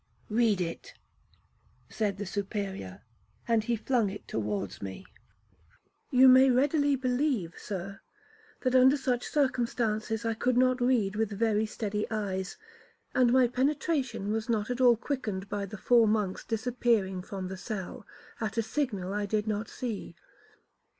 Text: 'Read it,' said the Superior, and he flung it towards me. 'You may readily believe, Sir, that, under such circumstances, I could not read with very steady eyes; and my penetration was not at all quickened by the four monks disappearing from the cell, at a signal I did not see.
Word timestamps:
'Read 0.31 0.59
it,' 0.59 0.95
said 1.87 2.17
the 2.17 2.25
Superior, 2.25 3.03
and 3.47 3.65
he 3.65 3.75
flung 3.75 4.09
it 4.09 4.27
towards 4.27 4.81
me. 4.81 5.05
'You 6.09 6.27
may 6.27 6.49
readily 6.49 6.95
believe, 6.95 7.53
Sir, 7.55 7.99
that, 8.61 8.73
under 8.73 8.97
such 8.97 9.27
circumstances, 9.27 10.25
I 10.25 10.33
could 10.33 10.57
not 10.57 10.81
read 10.81 11.15
with 11.15 11.29
very 11.29 11.67
steady 11.67 12.09
eyes; 12.09 12.57
and 13.13 13.31
my 13.31 13.47
penetration 13.47 14.31
was 14.31 14.49
not 14.49 14.71
at 14.71 14.81
all 14.81 14.97
quickened 14.97 15.47
by 15.49 15.67
the 15.67 15.77
four 15.77 16.07
monks 16.07 16.43
disappearing 16.43 17.21
from 17.21 17.47
the 17.47 17.55
cell, 17.55 18.03
at 18.39 18.57
a 18.57 18.63
signal 18.63 19.13
I 19.13 19.27
did 19.27 19.45
not 19.47 19.69
see. 19.69 20.15